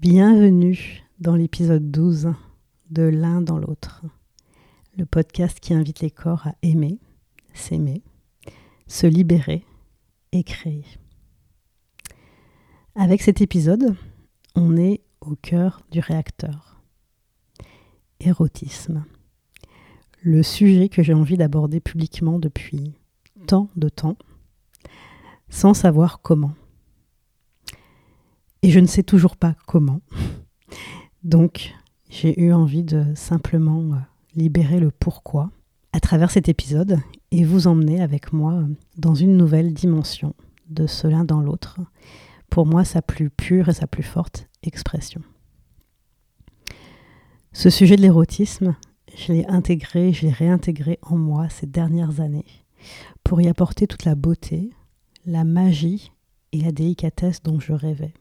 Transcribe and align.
Bienvenue 0.00 1.04
dans 1.18 1.34
l'épisode 1.34 1.90
12 1.90 2.32
de 2.88 3.02
L'un 3.02 3.42
dans 3.42 3.58
l'autre, 3.58 4.02
le 4.96 5.04
podcast 5.04 5.60
qui 5.60 5.74
invite 5.74 6.00
les 6.00 6.10
corps 6.10 6.46
à 6.46 6.54
aimer, 6.62 6.98
s'aimer, 7.52 8.02
se 8.86 9.06
libérer 9.06 9.62
et 10.32 10.42
créer. 10.42 10.86
Avec 12.94 13.20
cet 13.20 13.42
épisode, 13.42 13.94
on 14.54 14.78
est 14.78 15.02
au 15.20 15.36
cœur 15.36 15.82
du 15.90 16.00
réacteur. 16.00 16.80
Érotisme. 18.20 19.04
Le 20.22 20.42
sujet 20.42 20.88
que 20.88 21.02
j'ai 21.02 21.12
envie 21.12 21.36
d'aborder 21.36 21.80
publiquement 21.80 22.38
depuis 22.38 22.94
tant 23.46 23.68
de 23.76 23.90
temps, 23.90 24.16
sans 25.50 25.74
savoir 25.74 26.22
comment. 26.22 26.54
Et 28.62 28.70
je 28.70 28.80
ne 28.80 28.86
sais 28.86 29.02
toujours 29.02 29.36
pas 29.36 29.54
comment. 29.66 30.00
Donc, 31.22 31.74
j'ai 32.10 32.38
eu 32.40 32.52
envie 32.52 32.82
de 32.82 33.04
simplement 33.14 33.94
euh, 33.94 33.98
libérer 34.34 34.80
le 34.80 34.90
pourquoi 34.90 35.50
à 35.92 36.00
travers 36.00 36.30
cet 36.30 36.48
épisode 36.48 36.98
et 37.30 37.44
vous 37.44 37.66
emmener 37.66 38.00
avec 38.00 38.32
moi 38.32 38.64
dans 38.96 39.14
une 39.14 39.36
nouvelle 39.36 39.72
dimension 39.72 40.34
de 40.68 40.86
ce 40.86 41.06
l'un 41.06 41.24
dans 41.24 41.40
l'autre, 41.40 41.80
pour 42.48 42.66
moi 42.66 42.84
sa 42.84 43.02
plus 43.02 43.30
pure 43.30 43.68
et 43.68 43.74
sa 43.74 43.86
plus 43.86 44.02
forte 44.02 44.48
expression. 44.62 45.22
Ce 47.52 47.70
sujet 47.70 47.96
de 47.96 48.02
l'érotisme, 48.02 48.76
je 49.16 49.32
l'ai 49.32 49.46
intégré, 49.46 50.12
je 50.12 50.26
l'ai 50.26 50.32
réintégré 50.32 50.98
en 51.02 51.16
moi 51.16 51.48
ces 51.48 51.66
dernières 51.66 52.20
années 52.20 52.46
pour 53.24 53.40
y 53.40 53.48
apporter 53.48 53.86
toute 53.86 54.04
la 54.04 54.14
beauté, 54.14 54.70
la 55.26 55.44
magie 55.44 56.12
et 56.52 56.60
la 56.60 56.72
délicatesse 56.72 57.42
dont 57.42 57.58
je 57.60 57.72
rêvais. 57.72 58.14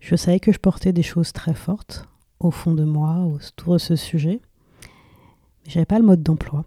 Je 0.00 0.16
savais 0.16 0.40
que 0.40 0.52
je 0.52 0.58
portais 0.58 0.92
des 0.92 1.02
choses 1.02 1.32
très 1.32 1.54
fortes 1.54 2.08
au 2.38 2.50
fond 2.50 2.74
de 2.74 2.84
moi 2.84 3.24
autour 3.24 3.74
de 3.74 3.78
ce 3.78 3.96
sujet, 3.96 4.40
mais 5.64 5.70
je 5.70 5.76
n'avais 5.76 5.86
pas 5.86 5.98
le 5.98 6.04
mode 6.04 6.22
d'emploi. 6.22 6.64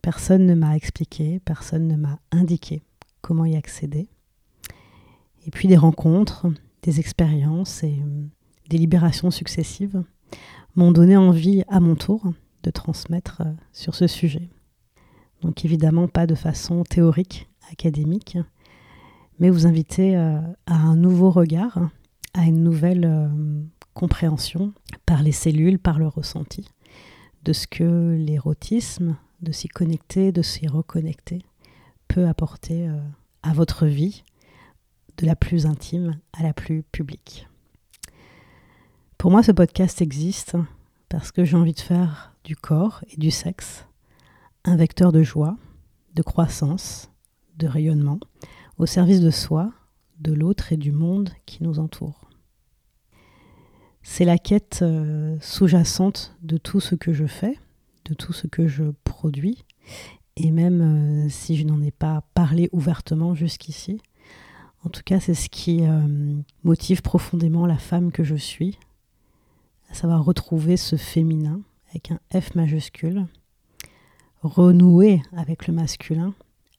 Personne 0.00 0.46
ne 0.46 0.54
m'a 0.54 0.76
expliqué, 0.76 1.40
personne 1.44 1.86
ne 1.86 1.96
m'a 1.96 2.18
indiqué 2.30 2.82
comment 3.20 3.44
y 3.44 3.56
accéder. 3.56 4.08
Et 5.46 5.50
puis 5.50 5.68
des 5.68 5.76
rencontres, 5.76 6.46
des 6.82 7.00
expériences 7.00 7.82
et 7.82 8.00
euh, 8.00 8.24
des 8.68 8.78
libérations 8.78 9.30
successives 9.30 10.02
m'ont 10.74 10.92
donné 10.92 11.16
envie 11.16 11.62
à 11.68 11.80
mon 11.80 11.94
tour 11.94 12.32
de 12.62 12.70
transmettre 12.70 13.42
euh, 13.42 13.52
sur 13.72 13.94
ce 13.94 14.06
sujet. 14.06 14.48
Donc 15.42 15.64
évidemment 15.64 16.08
pas 16.08 16.26
de 16.26 16.34
façon 16.34 16.84
théorique, 16.84 17.48
académique, 17.70 18.38
mais 19.38 19.50
vous 19.50 19.66
inviter 19.66 20.16
euh, 20.16 20.40
à 20.66 20.76
un 20.76 20.96
nouveau 20.96 21.30
regard, 21.30 21.78
à 22.34 22.42
une 22.44 22.62
nouvelle 22.62 23.30
compréhension 23.94 24.72
par 25.06 25.22
les 25.22 25.32
cellules, 25.32 25.78
par 25.78 25.98
le 25.98 26.08
ressenti, 26.08 26.68
de 27.44 27.52
ce 27.52 27.66
que 27.66 28.16
l'érotisme, 28.16 29.16
de 29.42 29.52
s'y 29.52 29.68
connecter, 29.68 30.32
de 30.32 30.42
s'y 30.42 30.66
reconnecter, 30.66 31.42
peut 32.08 32.26
apporter 32.26 32.88
à 33.42 33.52
votre 33.52 33.86
vie, 33.86 34.24
de 35.18 35.26
la 35.26 35.36
plus 35.36 35.66
intime 35.66 36.18
à 36.32 36.42
la 36.42 36.52
plus 36.52 36.82
publique. 36.82 37.48
Pour 39.18 39.30
moi, 39.30 39.42
ce 39.42 39.52
podcast 39.52 40.00
existe 40.02 40.56
parce 41.08 41.30
que 41.30 41.44
j'ai 41.44 41.56
envie 41.56 41.74
de 41.74 41.80
faire 41.80 42.34
du 42.44 42.56
corps 42.56 43.04
et 43.12 43.16
du 43.16 43.30
sexe 43.30 43.86
un 44.64 44.76
vecteur 44.76 45.12
de 45.12 45.22
joie, 45.22 45.56
de 46.14 46.22
croissance, 46.22 47.10
de 47.56 47.66
rayonnement, 47.66 48.18
au 48.78 48.86
service 48.86 49.20
de 49.20 49.30
soi, 49.30 49.72
de 50.18 50.32
l'autre 50.32 50.72
et 50.72 50.76
du 50.76 50.92
monde 50.92 51.30
qui 51.46 51.62
nous 51.62 51.78
entoure. 51.78 52.21
C'est 54.02 54.24
la 54.24 54.38
quête 54.38 54.80
euh, 54.82 55.36
sous-jacente 55.40 56.36
de 56.42 56.56
tout 56.56 56.80
ce 56.80 56.94
que 56.94 57.12
je 57.12 57.26
fais, 57.26 57.58
de 58.04 58.14
tout 58.14 58.32
ce 58.32 58.46
que 58.46 58.66
je 58.66 58.84
produis, 59.04 59.64
et 60.36 60.50
même 60.50 61.26
euh, 61.26 61.28
si 61.28 61.56
je 61.56 61.64
n'en 61.64 61.80
ai 61.80 61.90
pas 61.90 62.24
parlé 62.34 62.68
ouvertement 62.72 63.34
jusqu'ici, 63.34 64.00
en 64.84 64.88
tout 64.88 65.02
cas, 65.04 65.20
c'est 65.20 65.34
ce 65.34 65.48
qui 65.48 65.84
euh, 65.84 66.00
motive 66.64 67.02
profondément 67.02 67.66
la 67.66 67.78
femme 67.78 68.10
que 68.10 68.24
je 68.24 68.34
suis, 68.34 68.78
à 69.90 69.94
savoir 69.94 70.24
retrouver 70.24 70.76
ce 70.76 70.96
féminin 70.96 71.60
avec 71.90 72.10
un 72.10 72.18
F 72.40 72.54
majuscule, 72.56 73.26
renouer 74.42 75.22
avec 75.36 75.68
le 75.68 75.74
masculin 75.74 76.34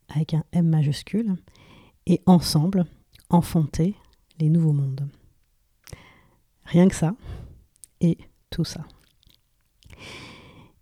avec 0.09 0.33
un 0.33 0.43
M 0.51 0.67
majuscule, 0.67 1.35
et 2.05 2.21
ensemble, 2.25 2.85
enfanter 3.29 3.95
les 4.39 4.49
nouveaux 4.49 4.73
mondes. 4.73 5.07
Rien 6.73 6.87
que 6.87 6.95
ça, 6.95 7.13
et 8.01 8.17
tout 8.49 8.63
ça. 8.63 8.83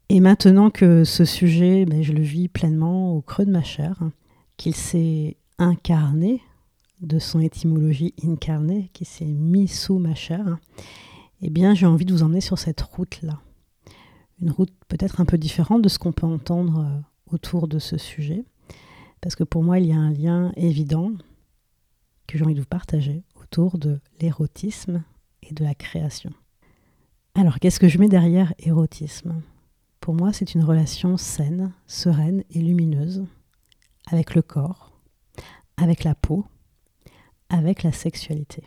Et 0.08 0.22
maintenant 0.22 0.70
que 0.70 1.04
ce 1.04 1.26
sujet, 1.26 1.84
ben, 1.84 2.02
je 2.02 2.14
le 2.14 2.22
vis 2.22 2.48
pleinement 2.48 3.14
au 3.14 3.22
creux 3.22 3.46
de 3.46 3.52
ma 3.52 3.62
chair, 3.62 4.00
qu'il 4.56 4.74
s'est 4.74 5.36
incarné 5.58 6.42
de 7.02 7.20
son 7.20 7.42
étymologie 7.42 8.14
incarnée, 8.24 8.90
qui 8.94 9.04
s'est 9.04 9.26
mis 9.26 9.68
sous 9.68 10.00
ma 10.00 10.16
chair, 10.16 10.60
eh 11.42 11.50
bien 11.50 11.74
j'ai 11.74 11.88
envie 11.88 12.06
de 12.06 12.14
vous 12.14 12.24
emmener 12.24 12.40
sur 12.40 12.58
cette 12.58 12.80
route-là. 12.80 13.42
Une 14.42 14.52
route 14.52 14.72
peut-être 14.88 15.20
un 15.20 15.26
peu 15.26 15.38
différente 15.38 15.82
de 15.82 15.90
ce 15.90 16.00
qu'on 16.00 16.14
peut 16.14 16.26
entendre 16.26 16.86
euh, 16.86 17.34
autour 17.34 17.68
de 17.68 17.80
ce 17.80 17.98
sujet, 17.98 18.46
parce 19.20 19.36
que 19.36 19.44
pour 19.44 19.62
moi 19.62 19.78
il 19.78 19.88
y 19.88 19.92
a 19.92 19.98
un 19.98 20.14
lien 20.14 20.54
évident 20.56 21.12
que 22.28 22.38
j'ai 22.38 22.46
envie 22.46 22.56
de 22.56 22.62
vous 22.62 22.66
partager 22.66 23.24
autour 23.36 23.78
de 23.78 24.00
l'érotisme 24.22 25.04
et 25.44 25.54
de 25.54 25.64
la 25.64 25.76
création. 25.76 26.32
Alors 27.36 27.60
qu'est-ce 27.60 27.80
que 27.80 27.88
je 27.88 27.98
mets 27.98 28.10
derrière 28.10 28.54
érotisme? 28.60 29.42
Pour 30.00 30.14
moi 30.14 30.34
c'est 30.34 30.54
une 30.54 30.64
relation 30.64 31.18
saine, 31.18 31.74
sereine 31.88 32.44
et 32.50 32.60
lumineuse 32.60 33.26
avec 34.08 34.36
le 34.36 34.42
corps, 34.42 34.92
avec 35.78 36.04
la 36.04 36.16
peau, 36.16 36.46
avec 37.50 37.84
la 37.84 37.92
sexualité. 37.92 38.64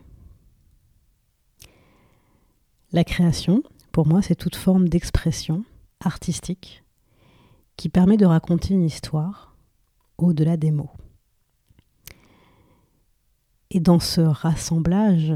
La 2.92 3.02
création, 3.02 3.62
pour 3.90 4.06
moi, 4.06 4.22
c'est 4.22 4.36
toute 4.36 4.54
forme 4.54 4.88
d'expression 4.88 5.64
artistique 5.98 6.84
qui 7.76 7.88
permet 7.88 8.16
de 8.16 8.26
raconter 8.26 8.74
une 8.74 8.84
histoire 8.84 9.56
au-delà 10.16 10.56
des 10.56 10.70
mots. 10.70 10.92
Et 13.70 13.80
dans 13.80 13.98
ce 13.98 14.20
rassemblage 14.20 15.34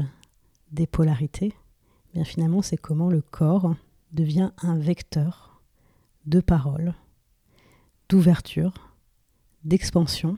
des 0.71 0.87
polarités, 0.87 1.53
bien 2.13 2.23
finalement, 2.23 2.61
c'est 2.61 2.77
comment 2.77 3.09
le 3.09 3.21
corps 3.21 3.75
devient 4.11 4.51
un 4.61 4.77
vecteur 4.77 5.61
de 6.25 6.39
parole, 6.39 6.93
d'ouverture, 8.09 8.73
d'expansion 9.63 10.37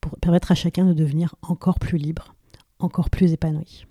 pour 0.00 0.18
permettre 0.18 0.52
à 0.52 0.54
chacun 0.54 0.84
de 0.84 0.92
devenir 0.92 1.34
encore 1.42 1.78
plus 1.78 1.98
libre, 1.98 2.34
encore 2.78 3.10
plus 3.10 3.32
épanoui. 3.32 3.86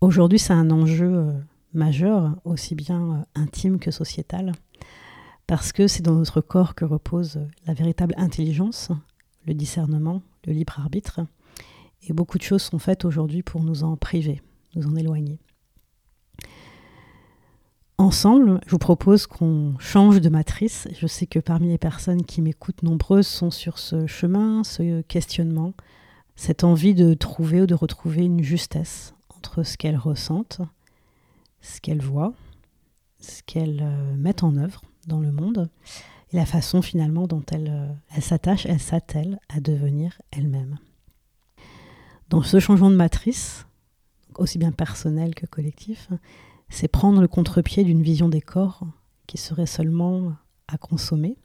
Aujourd'hui, 0.00 0.38
c'est 0.38 0.52
un 0.52 0.70
enjeu 0.70 1.14
euh, 1.14 1.32
majeur, 1.72 2.36
aussi 2.44 2.74
bien 2.74 3.12
euh, 3.12 3.22
intime 3.34 3.78
que 3.78 3.90
sociétal, 3.90 4.52
parce 5.46 5.72
que 5.72 5.86
c'est 5.86 6.02
dans 6.02 6.14
notre 6.14 6.40
corps 6.40 6.74
que 6.74 6.84
repose 6.84 7.40
la 7.66 7.74
véritable 7.74 8.14
intelligence, 8.18 8.90
le 9.46 9.54
discernement, 9.54 10.22
le 10.46 10.52
libre 10.52 10.78
arbitre, 10.78 11.20
et 12.06 12.12
beaucoup 12.12 12.38
de 12.38 12.42
choses 12.42 12.62
sont 12.62 12.78
faites 12.78 13.04
aujourd'hui 13.04 13.42
pour 13.42 13.62
nous 13.62 13.84
en 13.84 13.96
priver, 13.96 14.40
nous 14.74 14.86
en 14.86 14.96
éloigner. 14.96 15.40
Ensemble, 17.98 18.60
je 18.66 18.72
vous 18.72 18.78
propose 18.78 19.26
qu'on 19.26 19.74
change 19.78 20.20
de 20.20 20.28
matrice. 20.28 20.86
Je 20.92 21.06
sais 21.06 21.26
que 21.26 21.38
parmi 21.38 21.68
les 21.68 21.78
personnes 21.78 22.24
qui 22.24 22.42
m'écoutent, 22.42 22.82
nombreuses 22.82 23.26
sont 23.26 23.50
sur 23.50 23.78
ce 23.78 24.06
chemin, 24.06 24.64
ce 24.64 25.00
questionnement, 25.02 25.72
cette 26.36 26.62
envie 26.62 26.94
de 26.94 27.14
trouver 27.14 27.62
ou 27.62 27.66
de 27.66 27.74
retrouver 27.74 28.24
une 28.24 28.42
justesse 28.42 29.14
entre 29.34 29.62
ce 29.62 29.78
qu'elles 29.78 29.96
ressentent, 29.96 30.60
ce 31.62 31.80
qu'elles 31.80 32.02
voient, 32.02 32.34
ce 33.18 33.42
qu'elles 33.42 33.80
euh, 33.82 34.14
mettent 34.16 34.44
en 34.44 34.56
œuvre 34.56 34.82
dans 35.06 35.20
le 35.20 35.32
monde 35.32 35.70
et 36.32 36.36
la 36.36 36.46
façon 36.46 36.82
finalement 36.82 37.26
dont 37.26 37.44
elles 37.50 37.70
euh, 37.70 38.20
s'attachent, 38.20 38.66
elles 38.66 38.80
s'attellent 38.80 39.40
à 39.48 39.60
devenir 39.60 40.20
elles-mêmes. 40.32 40.78
Dans 42.28 42.42
ce 42.42 42.58
changement 42.58 42.90
de 42.90 42.96
matrice, 42.96 43.66
aussi 44.34 44.58
bien 44.58 44.72
personnel 44.72 45.34
que 45.34 45.46
collectif, 45.46 46.08
c'est 46.68 46.88
prendre 46.88 47.20
le 47.20 47.28
contre-pied 47.28 47.84
d'une 47.84 48.02
vision 48.02 48.28
des 48.28 48.40
corps 48.40 48.80
qui 49.28 49.38
serait 49.38 49.66
seulement 49.66 50.32
à 50.66 50.76
consommer 50.76 51.36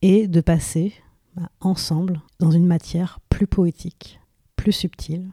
et 0.00 0.28
de 0.28 0.40
passer 0.40 0.94
bah, 1.34 1.50
ensemble 1.60 2.22
dans 2.38 2.50
une 2.50 2.66
matière 2.66 3.20
plus 3.28 3.46
poétique, 3.46 4.18
plus 4.56 4.72
subtile 4.72 5.28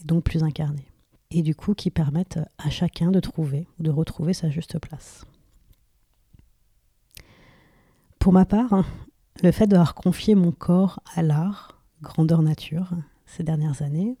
et 0.00 0.04
donc 0.04 0.22
plus 0.22 0.44
incarnée. 0.44 0.86
Et 1.32 1.42
du 1.42 1.56
coup 1.56 1.74
qui 1.74 1.90
permettent 1.90 2.38
à 2.58 2.70
chacun 2.70 3.10
de 3.10 3.18
trouver 3.18 3.66
ou 3.78 3.82
de 3.82 3.90
retrouver 3.90 4.32
sa 4.32 4.48
juste 4.48 4.78
place. 4.78 5.24
Pour 8.20 8.32
ma 8.32 8.44
part, 8.44 8.84
le 9.42 9.50
fait 9.50 9.66
d'avoir 9.66 9.96
confié 9.96 10.36
mon 10.36 10.52
corps 10.52 11.00
à 11.16 11.22
l'art 11.22 11.82
grandeur 12.00 12.42
nature 12.42 12.90
ces 13.26 13.42
dernières 13.42 13.82
années 13.82 14.16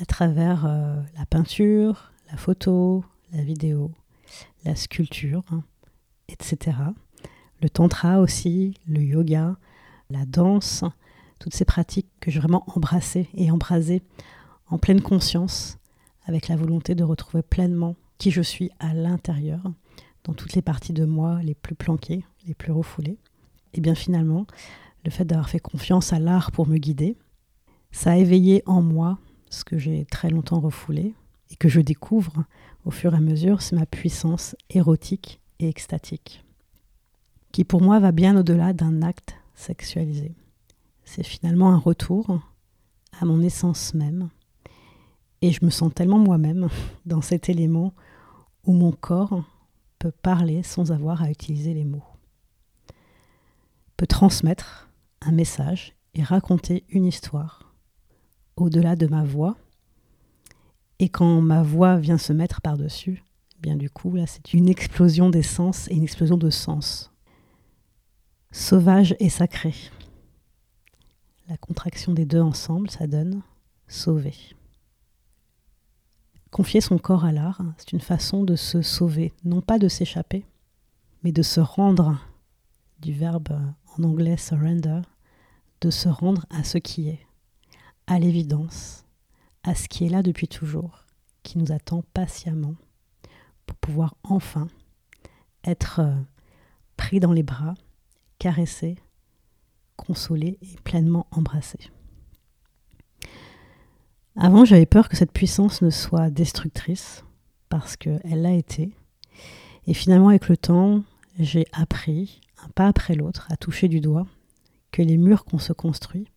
à 0.00 0.04
travers 0.04 0.64
euh, 0.66 1.00
la 1.16 1.26
peinture, 1.26 2.12
la 2.30 2.36
photo, 2.36 3.04
la 3.32 3.42
vidéo, 3.42 3.90
la 4.64 4.74
sculpture, 4.74 5.44
etc. 6.28 6.76
Le 7.60 7.68
tantra 7.68 8.20
aussi, 8.20 8.74
le 8.86 9.02
yoga, 9.02 9.56
la 10.10 10.24
danse, 10.26 10.84
toutes 11.38 11.54
ces 11.54 11.64
pratiques 11.64 12.08
que 12.20 12.30
j'ai 12.30 12.40
vraiment 12.40 12.64
embrassées 12.74 13.28
et 13.34 13.50
embrasées 13.50 14.02
en 14.68 14.78
pleine 14.78 15.02
conscience, 15.02 15.78
avec 16.24 16.48
la 16.48 16.56
volonté 16.56 16.94
de 16.94 17.04
retrouver 17.04 17.42
pleinement 17.42 17.96
qui 18.18 18.30
je 18.30 18.42
suis 18.42 18.70
à 18.78 18.94
l'intérieur, 18.94 19.60
dans 20.24 20.34
toutes 20.34 20.54
les 20.54 20.62
parties 20.62 20.92
de 20.92 21.04
moi 21.04 21.40
les 21.42 21.54
plus 21.54 21.74
planquées, 21.74 22.24
les 22.46 22.54
plus 22.54 22.72
refoulées. 22.72 23.18
Et 23.74 23.80
bien 23.80 23.94
finalement, 23.94 24.46
le 25.04 25.10
fait 25.10 25.24
d'avoir 25.24 25.48
fait 25.48 25.58
confiance 25.58 26.12
à 26.12 26.18
l'art 26.18 26.52
pour 26.52 26.68
me 26.68 26.78
guider, 26.78 27.16
ça 27.92 28.12
a 28.12 28.16
éveillé 28.16 28.62
en 28.66 28.82
moi 28.82 29.18
ce 29.50 29.64
que 29.64 29.78
j'ai 29.78 30.06
très 30.06 30.30
longtemps 30.30 30.60
refoulé 30.60 31.14
et 31.50 31.56
que 31.56 31.68
je 31.68 31.80
découvre 31.80 32.44
au 32.84 32.90
fur 32.90 33.14
et 33.14 33.18
à 33.18 33.20
mesure, 33.20 33.62
c'est 33.62 33.76
ma 33.76 33.86
puissance 33.86 34.56
érotique 34.70 35.40
et 35.60 35.68
extatique, 35.68 36.44
qui 37.52 37.64
pour 37.64 37.82
moi 37.82 38.00
va 38.00 38.10
bien 38.10 38.36
au-delà 38.36 38.72
d'un 38.72 39.02
acte 39.02 39.36
sexualisé. 39.54 40.34
C'est 41.04 41.22
finalement 41.22 41.70
un 41.70 41.78
retour 41.78 42.40
à 43.20 43.24
mon 43.24 43.42
essence 43.42 43.94
même, 43.94 44.30
et 45.42 45.52
je 45.52 45.64
me 45.64 45.70
sens 45.70 45.92
tellement 45.94 46.18
moi-même 46.18 46.68
dans 47.06 47.20
cet 47.20 47.48
élément 47.48 47.92
où 48.64 48.72
mon 48.72 48.92
corps 48.92 49.44
peut 49.98 50.12
parler 50.22 50.62
sans 50.62 50.90
avoir 50.90 51.22
à 51.22 51.30
utiliser 51.30 51.74
les 51.74 51.84
mots, 51.84 52.04
peut 53.96 54.06
transmettre 54.06 54.88
un 55.20 55.32
message 55.32 55.94
et 56.14 56.22
raconter 56.22 56.84
une 56.88 57.04
histoire 57.04 57.71
au-delà 58.56 58.96
de 58.96 59.06
ma 59.06 59.24
voix. 59.24 59.56
Et 60.98 61.08
quand 61.08 61.40
ma 61.40 61.62
voix 61.62 61.96
vient 61.96 62.18
se 62.18 62.32
mettre 62.32 62.60
par-dessus, 62.60 63.22
eh 63.56 63.60
bien 63.60 63.76
du 63.76 63.90
coup, 63.90 64.14
là, 64.14 64.26
c'est 64.26 64.54
une 64.54 64.68
explosion 64.68 65.30
d'essence 65.30 65.88
et 65.88 65.94
une 65.94 66.04
explosion 66.04 66.36
de 66.36 66.50
sens. 66.50 67.10
Sauvage 68.50 69.16
et 69.18 69.28
sacré. 69.28 69.74
La 71.48 71.56
contraction 71.56 72.12
des 72.12 72.24
deux 72.24 72.40
ensemble, 72.40 72.90
ça 72.90 73.06
donne 73.06 73.42
sauver. 73.88 74.34
Confier 76.50 76.80
son 76.80 76.98
corps 76.98 77.24
à 77.24 77.32
l'art, 77.32 77.62
c'est 77.78 77.92
une 77.92 78.00
façon 78.00 78.44
de 78.44 78.56
se 78.56 78.82
sauver, 78.82 79.32
non 79.44 79.62
pas 79.62 79.78
de 79.78 79.88
s'échapper, 79.88 80.44
mais 81.22 81.32
de 81.32 81.42
se 81.42 81.60
rendre, 81.60 82.18
du 83.00 83.12
verbe 83.12 83.58
en 83.96 84.02
anglais 84.02 84.36
surrender, 84.36 85.00
de 85.80 85.90
se 85.90 86.08
rendre 86.08 86.46
à 86.50 86.62
ce 86.62 86.78
qui 86.78 87.08
est, 87.08 87.26
à 88.06 88.18
l'évidence, 88.18 89.04
à 89.62 89.74
ce 89.74 89.88
qui 89.88 90.06
est 90.06 90.08
là 90.08 90.22
depuis 90.22 90.48
toujours, 90.48 91.04
qui 91.42 91.58
nous 91.58 91.72
attend 91.72 92.02
patiemment 92.14 92.74
pour 93.66 93.76
pouvoir 93.76 94.16
enfin 94.22 94.68
être 95.64 96.00
euh, 96.00 96.14
pris 96.96 97.20
dans 97.20 97.32
les 97.32 97.42
bras, 97.42 97.74
caressé, 98.38 98.96
consolé 99.96 100.58
et 100.62 100.76
pleinement 100.84 101.26
embrassé. 101.30 101.78
Avant, 104.36 104.64
j'avais 104.64 104.86
peur 104.86 105.08
que 105.08 105.16
cette 105.16 105.32
puissance 105.32 105.82
ne 105.82 105.90
soit 105.90 106.30
destructrice, 106.30 107.24
parce 107.68 107.96
qu'elle 107.96 108.42
l'a 108.42 108.52
été. 108.52 108.90
Et 109.86 109.94
finalement, 109.94 110.28
avec 110.28 110.48
le 110.48 110.56
temps, 110.56 111.04
j'ai 111.38 111.66
appris, 111.72 112.40
un 112.64 112.68
pas 112.68 112.88
après 112.88 113.14
l'autre, 113.14 113.46
à 113.50 113.56
toucher 113.56 113.88
du 113.88 114.00
doigt 114.00 114.26
que 114.90 115.02
les 115.02 115.16
murs 115.16 115.44
qu'on 115.44 115.58
se 115.58 115.72
construit 115.72 116.31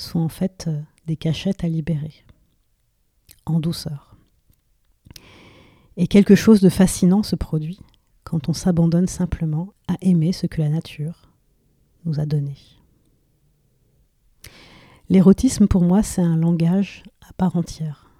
sont 0.00 0.20
en 0.20 0.28
fait 0.28 0.66
euh, 0.68 0.80
des 1.06 1.16
cachettes 1.16 1.64
à 1.64 1.68
libérer, 1.68 2.24
en 3.46 3.60
douceur. 3.60 4.16
Et 5.96 6.06
quelque 6.06 6.34
chose 6.34 6.60
de 6.60 6.68
fascinant 6.68 7.22
se 7.22 7.36
produit 7.36 7.80
quand 8.24 8.48
on 8.48 8.52
s'abandonne 8.52 9.08
simplement 9.08 9.72
à 9.88 9.96
aimer 10.00 10.32
ce 10.32 10.46
que 10.46 10.60
la 10.60 10.68
nature 10.68 11.30
nous 12.04 12.20
a 12.20 12.26
donné. 12.26 12.56
L'érotisme 15.08 15.66
pour 15.66 15.82
moi, 15.82 16.02
c'est 16.02 16.22
un 16.22 16.36
langage 16.36 17.02
à 17.28 17.32
part 17.32 17.56
entière. 17.56 18.10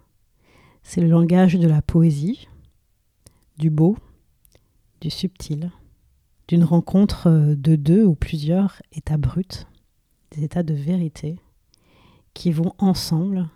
C'est 0.82 1.02
le 1.02 1.08
langage 1.08 1.54
de 1.54 1.68
la 1.68 1.82
poésie, 1.82 2.48
du 3.58 3.70
beau, 3.70 3.98
du 5.00 5.10
subtil, 5.10 5.70
d'une 6.48 6.64
rencontre 6.64 7.54
de 7.54 7.76
deux 7.76 8.04
ou 8.04 8.14
plusieurs 8.14 8.80
états 8.92 9.18
bruts, 9.18 9.66
des 10.30 10.44
états 10.44 10.62
de 10.62 10.74
vérité, 10.74 11.38
qui 12.34 12.52
vont 12.52 12.72
ensemble, 12.78 13.48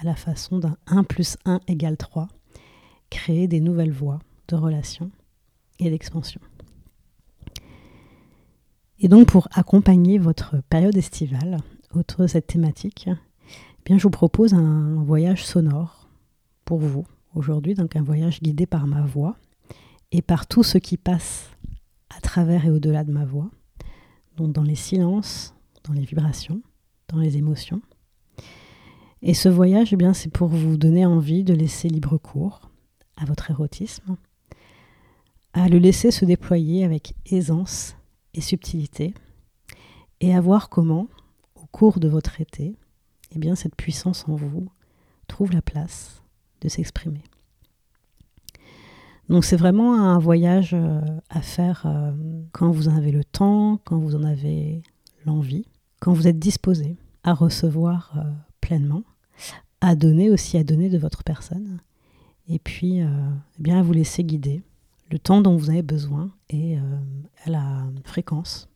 à 0.00 0.04
la 0.04 0.14
façon 0.14 0.58
d'un 0.58 0.76
1 0.86 1.04
plus 1.04 1.36
1 1.44 1.60
égale 1.68 1.96
3, 1.96 2.28
créer 3.10 3.46
des 3.46 3.60
nouvelles 3.60 3.92
voies 3.92 4.18
de 4.48 4.56
relation 4.56 5.10
et 5.78 5.90
d'expansion. 5.90 6.40
Et 8.98 9.08
donc 9.08 9.26
pour 9.28 9.48
accompagner 9.52 10.18
votre 10.18 10.62
période 10.68 10.96
estivale 10.96 11.58
autour 11.92 12.20
de 12.20 12.26
cette 12.26 12.46
thématique, 12.46 13.08
eh 13.08 13.82
bien 13.84 13.98
je 13.98 14.04
vous 14.04 14.10
propose 14.10 14.54
un 14.54 15.02
voyage 15.02 15.44
sonore 15.44 16.08
pour 16.64 16.78
vous 16.78 17.06
aujourd'hui, 17.34 17.74
donc 17.74 17.96
un 17.96 18.02
voyage 18.02 18.40
guidé 18.40 18.66
par 18.66 18.86
ma 18.86 19.02
voix 19.02 19.36
et 20.12 20.22
par 20.22 20.46
tout 20.46 20.62
ce 20.62 20.78
qui 20.78 20.96
passe 20.96 21.50
à 22.16 22.20
travers 22.20 22.64
et 22.64 22.70
au-delà 22.70 23.04
de 23.04 23.10
ma 23.10 23.24
voix, 23.24 23.50
donc 24.36 24.52
dans 24.52 24.62
les 24.62 24.74
silences, 24.74 25.54
dans 25.84 25.92
les 25.92 26.04
vibrations, 26.04 26.62
dans 27.08 27.18
les 27.18 27.36
émotions, 27.36 27.82
et 29.22 29.34
ce 29.34 29.48
voyage, 29.48 29.92
eh 29.92 29.96
bien, 29.96 30.12
c'est 30.12 30.30
pour 30.30 30.48
vous 30.48 30.76
donner 30.76 31.06
envie 31.06 31.44
de 31.44 31.54
laisser 31.54 31.88
libre 31.88 32.18
cours 32.18 32.70
à 33.16 33.24
votre 33.24 33.50
érotisme, 33.50 34.16
à 35.52 35.68
le 35.68 35.78
laisser 35.78 36.10
se 36.10 36.24
déployer 36.24 36.84
avec 36.84 37.14
aisance 37.26 37.96
et 38.34 38.40
subtilité, 38.40 39.14
et 40.20 40.34
à 40.34 40.40
voir 40.40 40.68
comment, 40.68 41.08
au 41.54 41.66
cours 41.66 42.00
de 42.00 42.08
votre 42.08 42.40
été, 42.40 42.76
eh 43.30 43.38
bien, 43.38 43.54
cette 43.54 43.76
puissance 43.76 44.28
en 44.28 44.34
vous 44.34 44.68
trouve 45.28 45.52
la 45.52 45.62
place 45.62 46.22
de 46.60 46.68
s'exprimer. 46.68 47.22
Donc 49.28 49.44
c'est 49.44 49.56
vraiment 49.56 49.94
un 49.94 50.18
voyage 50.18 50.74
euh, 50.74 51.00
à 51.30 51.40
faire 51.40 51.84
euh, 51.86 52.12
quand 52.52 52.70
vous 52.70 52.88
en 52.88 52.96
avez 52.96 53.12
le 53.12 53.24
temps, 53.24 53.78
quand 53.84 53.98
vous 53.98 54.14
en 54.14 54.24
avez 54.24 54.82
l'envie, 55.24 55.64
quand 56.00 56.12
vous 56.12 56.28
êtes 56.28 56.38
disposé 56.38 56.96
à 57.22 57.32
recevoir 57.32 58.12
euh, 58.16 58.30
pleinement 58.60 59.04
à 59.82 59.96
donner 59.96 60.30
aussi, 60.30 60.56
à 60.56 60.64
donner 60.64 60.88
de 60.88 60.96
votre 60.96 61.24
personne. 61.24 61.80
Et 62.48 62.60
puis, 62.60 63.02
euh, 63.02 63.08
eh 63.58 63.62
bien, 63.62 63.80
à 63.80 63.82
vous 63.82 63.92
laisser 63.92 64.22
guider 64.22 64.62
le 65.10 65.18
temps 65.18 65.42
dont 65.42 65.56
vous 65.56 65.70
avez 65.70 65.82
besoin 65.82 66.30
et 66.48 66.78
euh, 66.78 66.80
à 67.44 67.50
la 67.50 67.84
fréquence 68.04 68.68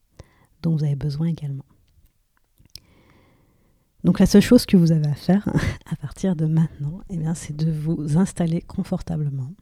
dont 0.62 0.72
vous 0.76 0.84
avez 0.84 0.96
besoin 0.96 1.28
également. 1.28 1.64
Donc 4.04 4.18
la 4.18 4.26
seule 4.26 4.42
chose 4.42 4.66
que 4.66 4.76
vous 4.76 4.92
avez 4.92 5.06
à 5.06 5.14
faire 5.14 5.48
à 5.90 5.96
partir 5.96 6.36
de 6.36 6.44
maintenant, 6.44 7.00
eh 7.08 7.16
bien, 7.16 7.34
c'est 7.34 7.56
de 7.56 7.70
vous 7.70 8.18
installer 8.18 8.60
confortablement. 8.60 9.52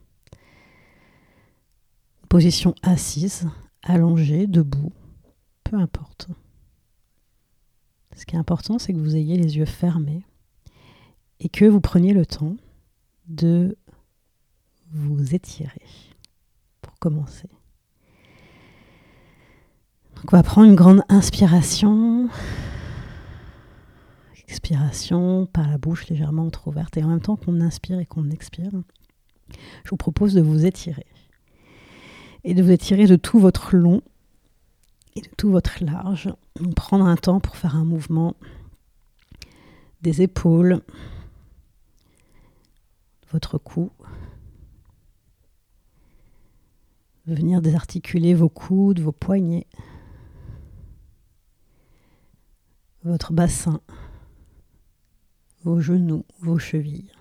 Position 2.27 2.73
assise, 2.81 3.47
allongée, 3.83 4.47
debout, 4.47 4.91
peu 5.63 5.77
importe. 5.77 6.27
Ce 8.15 8.25
qui 8.25 8.35
est 8.35 8.39
important, 8.39 8.79
c'est 8.79 8.93
que 8.93 8.99
vous 8.99 9.15
ayez 9.15 9.37
les 9.37 9.57
yeux 9.57 9.65
fermés 9.65 10.23
et 11.39 11.49
que 11.49 11.65
vous 11.65 11.81
preniez 11.81 12.13
le 12.13 12.25
temps 12.25 12.55
de 13.27 13.77
vous 14.91 15.35
étirer 15.35 15.85
pour 16.81 16.97
commencer. 16.99 17.49
Donc 20.15 20.31
on 20.31 20.37
va 20.37 20.43
prendre 20.43 20.69
une 20.69 20.75
grande 20.75 21.03
inspiration, 21.09 22.29
expiration 24.47 25.45
par 25.47 25.67
la 25.67 25.77
bouche 25.77 26.07
légèrement 26.07 26.45
entrouverte 26.45 26.97
et 26.97 27.03
en 27.03 27.09
même 27.09 27.21
temps 27.21 27.35
qu'on 27.35 27.59
inspire 27.61 27.99
et 27.99 28.05
qu'on 28.05 28.29
expire, 28.29 28.71
je 29.83 29.89
vous 29.89 29.97
propose 29.97 30.33
de 30.33 30.41
vous 30.41 30.65
étirer 30.65 31.05
et 32.43 32.53
de 32.53 32.63
vous 32.63 32.71
étirer 32.71 33.05
de 33.07 33.15
tout 33.15 33.39
votre 33.39 33.75
long 33.75 34.01
et 35.15 35.21
de 35.21 35.29
tout 35.37 35.49
votre 35.49 35.83
large. 35.83 36.29
Donc 36.59 36.75
prendre 36.75 37.05
un 37.05 37.17
temps 37.17 37.39
pour 37.39 37.57
faire 37.57 37.75
un 37.75 37.85
mouvement 37.85 38.35
des 40.01 40.21
épaules, 40.21 40.81
votre 43.29 43.57
cou. 43.57 43.91
Venir 47.25 47.61
désarticuler 47.61 48.33
vos 48.33 48.49
coudes, 48.49 48.99
vos 48.99 49.11
poignets, 49.11 49.67
votre 53.03 53.33
bassin, 53.33 53.81
vos 55.63 55.79
genoux, 55.79 56.25
vos 56.39 56.59
chevilles. 56.59 57.11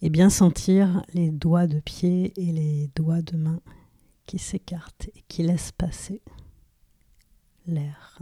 Et 0.00 0.10
bien 0.10 0.30
sentir 0.30 1.04
les 1.14 1.30
doigts 1.30 1.66
de 1.66 1.80
pied 1.80 2.32
et 2.36 2.52
les 2.52 2.90
doigts 2.94 3.22
de 3.22 3.36
main 3.36 3.60
qui 4.26 4.38
s'écartent 4.38 5.08
et 5.14 5.24
qui 5.28 5.42
laissent 5.42 5.72
passer 5.72 6.22
l'air. 7.66 8.20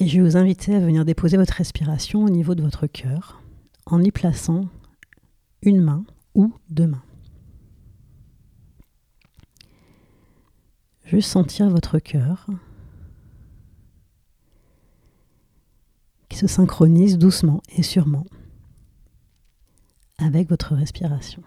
Et 0.00 0.08
je 0.08 0.16
vais 0.18 0.26
vous 0.26 0.36
inviter 0.38 0.74
à 0.74 0.80
venir 0.80 1.04
déposer 1.04 1.36
votre 1.36 1.52
respiration 1.52 2.24
au 2.24 2.30
niveau 2.30 2.54
de 2.54 2.62
votre 2.62 2.86
cœur 2.86 3.42
en 3.84 4.02
y 4.02 4.10
plaçant 4.10 4.64
une 5.60 5.82
main 5.82 6.06
ou 6.34 6.54
deux 6.70 6.86
mains. 6.86 7.04
Juste 11.04 11.28
sentir 11.28 11.68
votre 11.68 11.98
cœur 11.98 12.46
qui 16.30 16.38
se 16.38 16.46
synchronise 16.46 17.18
doucement 17.18 17.60
et 17.68 17.82
sûrement 17.82 18.24
avec 20.16 20.48
votre 20.48 20.74
respiration. 20.74 21.42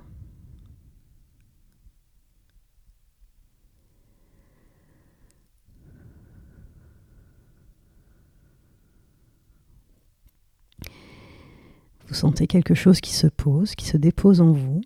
Vous 12.13 12.19
sentez 12.19 12.45
quelque 12.45 12.75
chose 12.75 13.01
qui 13.01 13.11
se 13.11 13.25
pose, 13.25 13.73
qui 13.73 13.87
se 13.87 13.97
dépose 13.97 14.39
en 14.39 14.51
vous. 14.51 14.81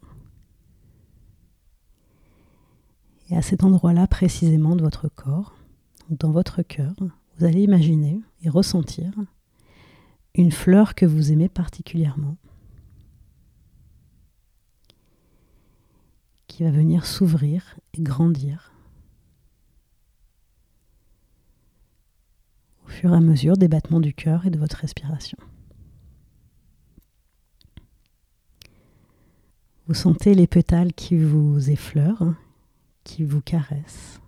Et 3.30 3.36
à 3.36 3.42
cet 3.42 3.66
endroit-là 3.66 4.08
précisément 4.08 4.78
de 4.78 4.82
votre 4.82 5.10
corps, 5.10 5.58
dans 6.10 6.32
votre 6.32 6.62
cœur, 6.62 6.94
vous 7.02 7.44
allez 7.44 7.64
imaginer 7.64 8.22
et 8.44 8.50
ressentir 8.50 9.12
une 10.36 10.54
fleur 10.54 10.96
que 10.96 11.06
vous 11.06 11.34
aimez 11.34 11.50
particulièrement, 11.50 12.38
qui 16.48 16.64
va 16.64 16.72
venir 16.72 17.06
s'ouvrir 17.06 17.78
et 17.94 18.02
grandir 18.02 18.72
au 22.86 22.88
fur 22.90 23.12
et 23.12 23.18
à 23.18 23.20
mesure 23.20 23.58
des 23.58 23.68
battements 23.68 24.00
du 24.00 24.14
cœur 24.14 24.46
et 24.46 24.50
de 24.50 24.58
votre 24.58 24.78
respiration. 24.78 25.38
Vous 29.88 29.94
sentez 29.94 30.36
les 30.36 30.48
pétales 30.48 30.92
qui 30.94 31.18
vous 31.18 31.70
effleurent, 31.70 32.34
qui 33.06 33.24
vous 33.24 33.40
caressent, 33.40 34.20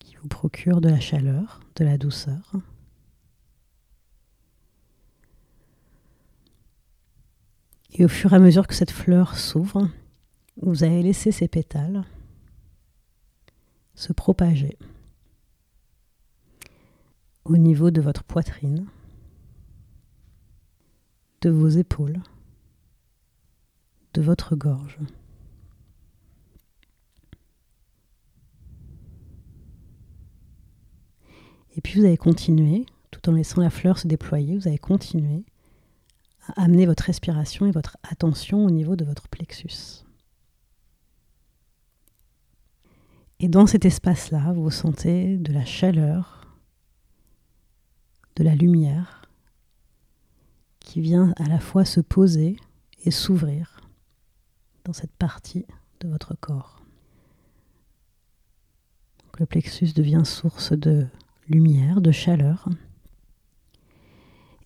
qui 0.00 0.16
vous 0.16 0.26
procurent 0.26 0.80
de 0.80 0.88
la 0.88 0.98
chaleur, 0.98 1.60
de 1.76 1.84
la 1.84 1.96
douceur. 1.96 2.52
Et 7.92 8.04
au 8.04 8.08
fur 8.08 8.32
et 8.32 8.36
à 8.36 8.40
mesure 8.40 8.66
que 8.66 8.74
cette 8.74 8.90
fleur 8.90 9.38
s'ouvre, 9.38 9.88
vous 10.60 10.82
allez 10.82 11.04
laisser 11.04 11.30
ces 11.30 11.46
pétales 11.46 12.04
se 13.94 14.12
propager 14.12 14.76
au 17.44 17.56
niveau 17.56 17.92
de 17.92 18.00
votre 18.00 18.24
poitrine, 18.24 18.88
de 21.42 21.50
vos 21.50 21.68
épaules, 21.68 22.20
de 24.14 24.22
votre 24.22 24.56
gorge. 24.56 24.98
Et 31.76 31.80
puis 31.80 31.98
vous 31.98 32.06
allez 32.06 32.16
continuer, 32.16 32.86
tout 33.10 33.28
en 33.28 33.32
laissant 33.32 33.60
la 33.60 33.70
fleur 33.70 33.98
se 33.98 34.06
déployer, 34.06 34.56
vous 34.56 34.68
allez 34.68 34.78
continuer 34.78 35.44
à 36.46 36.62
amener 36.62 36.86
votre 36.86 37.02
respiration 37.04 37.66
et 37.66 37.72
votre 37.72 37.96
attention 38.04 38.64
au 38.64 38.70
niveau 38.70 38.96
de 38.96 39.04
votre 39.04 39.28
plexus. 39.28 40.04
Et 43.40 43.48
dans 43.48 43.66
cet 43.66 43.84
espace-là, 43.84 44.52
vous 44.52 44.70
sentez 44.70 45.36
de 45.36 45.52
la 45.52 45.64
chaleur, 45.64 46.56
de 48.36 48.44
la 48.44 48.54
lumière 48.54 49.28
qui 50.78 51.00
vient 51.00 51.34
à 51.36 51.48
la 51.48 51.58
fois 51.58 51.84
se 51.84 52.00
poser 52.00 52.56
et 53.04 53.10
s'ouvrir 53.10 53.83
dans 54.84 54.92
cette 54.92 55.12
partie 55.12 55.66
de 56.00 56.08
votre 56.08 56.34
corps. 56.38 56.80
le 59.38 59.46
plexus 59.46 59.92
devient 59.94 60.22
source 60.24 60.72
de 60.72 61.06
lumière, 61.48 62.00
de 62.00 62.12
chaleur. 62.12 62.68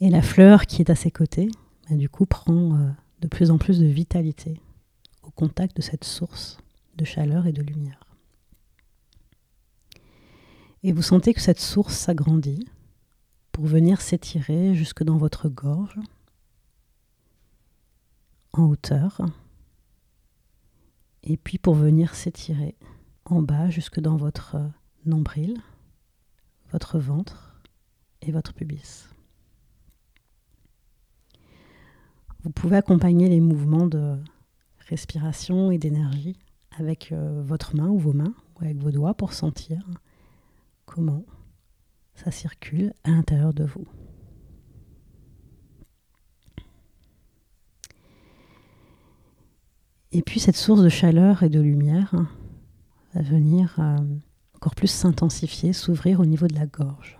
Et 0.00 0.10
la 0.10 0.20
fleur 0.20 0.66
qui 0.66 0.82
est 0.82 0.90
à 0.90 0.94
ses 0.94 1.10
côtés, 1.10 1.48
bah, 1.88 1.96
du 1.96 2.08
coup, 2.10 2.26
prend 2.26 2.74
euh, 2.74 2.90
de 3.20 3.28
plus 3.28 3.50
en 3.50 3.56
plus 3.56 3.80
de 3.80 3.86
vitalité 3.86 4.60
au 5.22 5.30
contact 5.30 5.76
de 5.76 5.82
cette 5.82 6.04
source 6.04 6.58
de 6.96 7.04
chaleur 7.04 7.46
et 7.46 7.52
de 7.52 7.62
lumière. 7.62 8.04
Et 10.82 10.92
vous 10.92 11.02
sentez 11.02 11.32
que 11.32 11.40
cette 11.40 11.60
source 11.60 11.94
s'agrandit 11.94 12.68
pour 13.52 13.66
venir 13.66 14.00
s'étirer 14.00 14.74
jusque 14.74 15.02
dans 15.02 15.16
votre 15.16 15.48
gorge, 15.48 15.98
en 18.52 18.64
hauteur, 18.64 19.22
et 21.28 21.36
puis 21.36 21.58
pour 21.58 21.74
venir 21.74 22.14
s'étirer 22.14 22.74
en 23.26 23.42
bas 23.42 23.68
jusque 23.68 24.00
dans 24.00 24.16
votre 24.16 24.56
euh, 24.56 24.66
nombril, 25.04 25.60
votre 26.72 26.98
ventre 26.98 27.60
et 28.22 28.32
votre 28.32 28.54
pubis. 28.54 29.08
Vous 32.42 32.50
pouvez 32.50 32.76
accompagner 32.76 33.28
les 33.28 33.40
mouvements 33.40 33.86
de 33.86 34.16
respiration 34.88 35.70
et 35.70 35.76
d'énergie 35.76 36.38
avec 36.78 37.12
euh, 37.12 37.42
votre 37.44 37.76
main 37.76 37.88
ou 37.88 37.98
vos 37.98 38.14
mains 38.14 38.34
ou 38.56 38.64
avec 38.64 38.78
vos 38.78 38.90
doigts 38.90 39.14
pour 39.14 39.34
sentir 39.34 39.86
comment 40.86 41.24
ça 42.14 42.30
circule 42.30 42.94
à 43.04 43.10
l'intérieur 43.10 43.52
de 43.52 43.64
vous. 43.64 43.86
Et 50.12 50.22
puis 50.22 50.40
cette 50.40 50.56
source 50.56 50.82
de 50.82 50.88
chaleur 50.88 51.42
et 51.42 51.50
de 51.50 51.60
lumière 51.60 52.14
va 53.14 53.22
venir 53.22 53.76
euh, 53.78 53.96
encore 54.54 54.74
plus 54.74 54.88
s'intensifier, 54.90 55.72
s'ouvrir 55.72 56.20
au 56.20 56.26
niveau 56.26 56.46
de 56.46 56.54
la 56.54 56.66
gorge. 56.66 57.18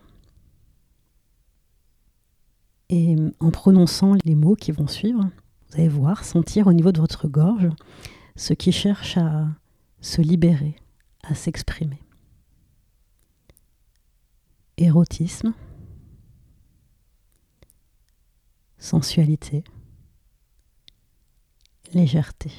Et 2.88 3.16
en 3.40 3.50
prononçant 3.50 4.14
les 4.25 4.35
mots 4.35 4.54
qui 4.54 4.73
vont 4.73 4.87
suivre, 4.87 5.28
vous 5.68 5.75
allez 5.75 5.88
voir, 5.88 6.25
sentir 6.25 6.66
au 6.66 6.73
niveau 6.73 6.92
de 6.92 7.00
votre 7.00 7.28
gorge 7.28 7.68
ce 8.37 8.54
qui 8.54 8.73
cherche 8.73 9.18
à 9.18 9.47
se 10.00 10.23
libérer, 10.23 10.76
à 11.23 11.35
s'exprimer. 11.35 12.00
Érotisme, 14.78 15.52
sensualité, 18.78 19.64
légèreté. 21.92 22.52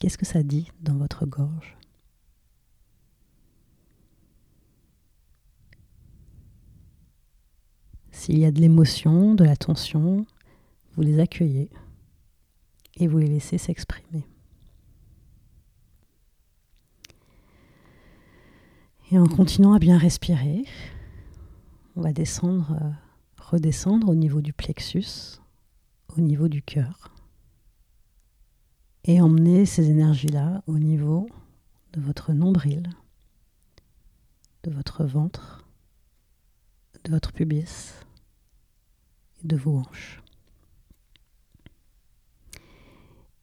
Qu'est-ce 0.00 0.16
que 0.16 0.24
ça 0.24 0.42
dit 0.42 0.72
dans 0.80 0.96
votre 0.96 1.26
gorge? 1.26 1.76
S'il 8.10 8.38
y 8.38 8.46
a 8.46 8.50
de 8.50 8.60
l'émotion, 8.60 9.34
de 9.34 9.44
la 9.44 9.56
tension, 9.56 10.24
vous 10.94 11.02
les 11.02 11.20
accueillez 11.20 11.70
et 12.96 13.08
vous 13.08 13.18
les 13.18 13.26
laissez 13.26 13.58
s'exprimer. 13.58 14.26
Et 19.10 19.18
en 19.18 19.26
continuant 19.26 19.74
à 19.74 19.78
bien 19.78 19.98
respirer, 19.98 20.64
on 21.94 22.00
va 22.00 22.14
descendre, 22.14 22.72
euh, 22.80 22.90
redescendre 23.36 24.08
au 24.08 24.14
niveau 24.14 24.40
du 24.40 24.54
plexus, 24.54 25.40
au 26.16 26.22
niveau 26.22 26.48
du 26.48 26.62
cœur 26.62 27.19
et 29.10 29.20
emmener 29.20 29.66
ces 29.66 29.90
énergies-là 29.90 30.62
au 30.68 30.78
niveau 30.78 31.28
de 31.92 32.00
votre 32.00 32.32
nombril, 32.32 32.88
de 34.62 34.70
votre 34.70 35.04
ventre, 35.04 35.66
de 37.02 37.10
votre 37.10 37.32
pubis 37.32 37.92
et 39.42 39.48
de 39.48 39.56
vos 39.56 39.78
hanches. 39.78 40.22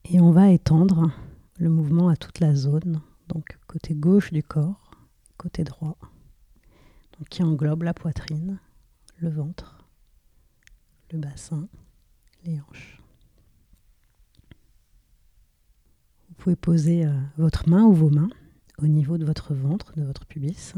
Et 0.06 0.22
on 0.22 0.32
va 0.32 0.52
étendre 0.52 1.12
le 1.58 1.68
mouvement 1.70 2.08
à 2.08 2.16
toute 2.16 2.40
la 2.40 2.56
zone, 2.56 3.02
donc 3.28 3.58
côté 3.68 3.94
gauche 3.94 4.32
du 4.32 4.44
corps, 4.44 4.92
côté 5.36 5.66
droit, 5.66 5.98
qui 7.30 7.44
englobe 7.44 7.84
la 7.84 7.94
poitrine, 7.94 8.58
le 9.18 9.30
ventre, 9.30 9.84
le 11.12 11.18
bassin, 11.18 11.68
les 12.46 12.62
hanches. 12.62 13.02
Vous 16.27 16.27
pouvez 16.38 16.56
poser 16.56 17.06
euh, 17.06 17.14
votre 17.38 17.70
main 17.70 17.84
ou 17.84 17.94
vos 17.94 18.10
mains 18.10 18.30
au 18.80 18.88
niveau 18.88 19.18
de 19.18 19.26
votre 19.26 19.54
ventre, 19.54 19.94
de 19.96 20.04
votre 20.04 20.26
pubis. 20.26 20.74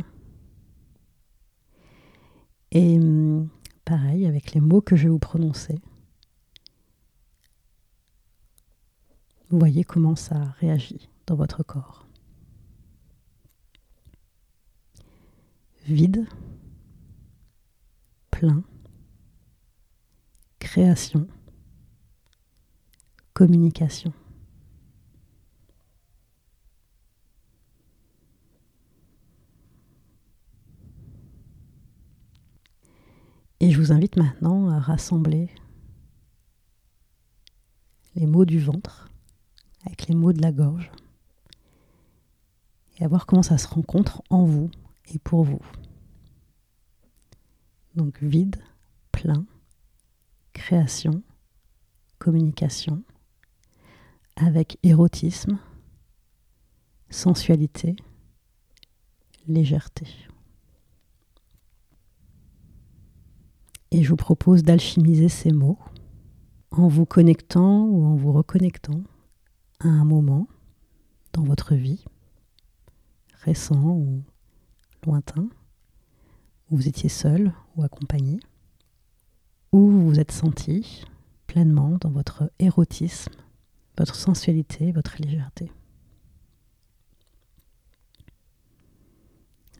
Et 2.71 2.97
hum, 2.97 3.49
pareil, 3.85 4.25
avec 4.25 4.53
les 4.53 4.61
mots 4.61 4.81
que 4.81 4.95
je 4.95 5.03
vais 5.03 5.09
vous 5.09 5.19
prononcer, 5.19 5.79
vous 9.49 9.59
voyez 9.59 9.83
comment 9.83 10.15
ça 10.15 10.55
réagit 10.59 11.09
dans 11.25 11.35
votre 11.35 11.63
corps. 11.63 12.05
vide, 15.89 16.27
plein, 18.29 18.63
création, 20.59 21.27
communication. 23.33 24.13
Et 33.61 33.71
je 33.71 33.77
vous 33.77 33.91
invite 33.91 34.15
maintenant 34.15 34.69
à 34.69 34.79
rassembler 34.79 35.49
les 38.15 38.25
mots 38.25 38.45
du 38.45 38.59
ventre 38.59 39.09
avec 39.85 40.07
les 40.07 40.15
mots 40.15 40.31
de 40.31 40.41
la 40.41 40.51
gorge 40.51 40.91
et 42.97 43.03
à 43.03 43.07
voir 43.07 43.25
comment 43.25 43.43
ça 43.43 43.57
se 43.57 43.67
rencontre 43.67 44.21
en 44.29 44.45
vous 44.45 44.71
et 45.13 45.19
pour 45.19 45.43
vous. 45.43 45.61
Donc 47.95 48.21
vide, 48.21 48.57
plein, 49.11 49.45
création, 50.53 51.21
communication, 52.17 53.03
avec 54.35 54.77
érotisme, 54.83 55.59
sensualité, 57.09 57.95
légèreté. 59.47 60.07
Et 63.91 64.03
je 64.03 64.09
vous 64.09 64.15
propose 64.15 64.63
d'alchimiser 64.63 65.29
ces 65.29 65.51
mots 65.51 65.79
en 66.71 66.87
vous 66.87 67.05
connectant 67.05 67.85
ou 67.85 68.05
en 68.05 68.15
vous 68.15 68.31
reconnectant 68.31 69.01
à 69.79 69.87
un 69.87 70.05
moment 70.05 70.47
dans 71.33 71.43
votre 71.43 71.73
vie, 71.73 72.03
récent 73.41 73.89
ou 73.89 74.21
lointain, 75.05 75.49
où 76.69 76.75
vous 76.75 76.87
étiez 76.87 77.09
seul 77.09 77.53
ou 77.75 77.83
accompagné, 77.83 78.39
où 79.71 79.89
vous 79.89 80.07
vous 80.07 80.19
êtes 80.19 80.31
senti 80.31 81.05
pleinement 81.47 81.97
dans 81.99 82.11
votre 82.11 82.51
érotisme, 82.59 83.33
votre 83.97 84.15
sensualité, 84.15 84.91
votre 84.91 85.19
légèreté. 85.19 85.71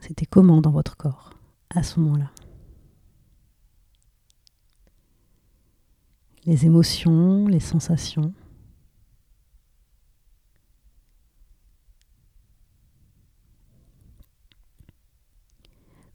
C'était 0.02 0.26
comment 0.26 0.62
dans 0.62 0.72
votre 0.72 0.98
corps 0.98 1.34
à 1.70 1.84
ce 1.84 2.00
moment-là? 2.00 2.32
Les 6.46 6.66
émotions, 6.66 7.48
les 7.48 7.60
sensations. 7.60 8.34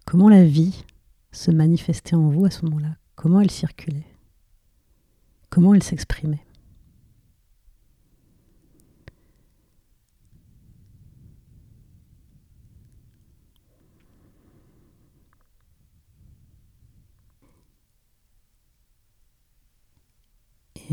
Comment 0.07 0.28
la 0.28 0.45
vie 0.45 0.85
se 1.33 1.50
manifestait 1.50 2.14
en 2.14 2.28
vous 2.28 2.45
à 2.45 2.50
ce 2.50 2.64
moment-là? 2.64 2.97
Comment 3.16 3.40
elle 3.40 3.50
circulait? 3.50 4.07
Comment 5.50 5.75
elle 5.75 5.83
s'exprimait? 5.83 6.45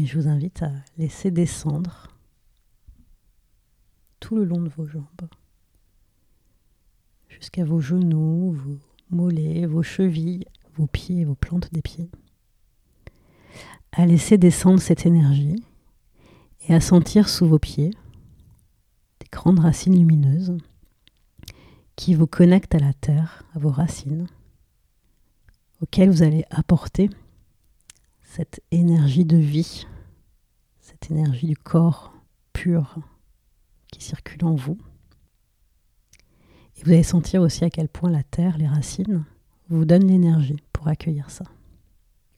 Et 0.01 0.07
je 0.07 0.19
vous 0.19 0.27
invite 0.27 0.63
à 0.63 0.71
laisser 0.97 1.29
descendre 1.29 2.07
tout 4.19 4.35
le 4.35 4.45
long 4.45 4.59
de 4.59 4.69
vos 4.69 4.87
jambes, 4.87 5.29
jusqu'à 7.29 7.63
vos 7.63 7.79
genoux, 7.79 8.51
vos 8.51 8.79
mollets, 9.11 9.67
vos 9.67 9.83
chevilles, 9.83 10.45
vos 10.73 10.87
pieds, 10.87 11.23
vos 11.23 11.35
plantes 11.35 11.71
des 11.71 11.83
pieds. 11.83 12.09
À 13.91 14.07
laisser 14.07 14.39
descendre 14.39 14.81
cette 14.81 15.05
énergie 15.05 15.63
et 16.61 16.73
à 16.73 16.81
sentir 16.81 17.29
sous 17.29 17.45
vos 17.45 17.59
pieds 17.59 17.91
des 19.19 19.27
grandes 19.31 19.59
racines 19.59 19.95
lumineuses 19.95 20.57
qui 21.95 22.15
vous 22.15 22.25
connectent 22.25 22.73
à 22.73 22.79
la 22.79 22.93
terre, 22.93 23.43
à 23.53 23.59
vos 23.59 23.69
racines, 23.69 24.25
auxquelles 25.79 26.09
vous 26.09 26.23
allez 26.23 26.43
apporter 26.49 27.11
cette 28.23 28.63
énergie 28.71 29.25
de 29.25 29.37
vie, 29.37 29.85
cette 31.01 31.11
énergie 31.11 31.47
du 31.47 31.57
corps 31.57 32.13
pur 32.53 32.95
qui 33.91 34.03
circule 34.03 34.45
en 34.45 34.55
vous. 34.55 34.77
Et 36.77 36.83
vous 36.83 36.91
allez 36.91 37.03
sentir 37.03 37.41
aussi 37.41 37.63
à 37.63 37.69
quel 37.69 37.87
point 37.87 38.09
la 38.09 38.23
terre, 38.23 38.57
les 38.57 38.67
racines, 38.67 39.25
vous 39.69 39.85
donnent 39.85 40.07
l'énergie 40.07 40.61
pour 40.73 40.87
accueillir 40.87 41.29
ça. 41.29 41.45